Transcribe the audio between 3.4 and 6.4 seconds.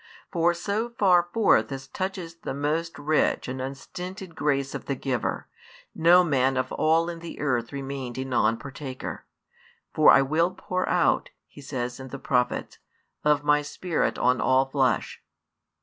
and unstinted grace of the Giver, no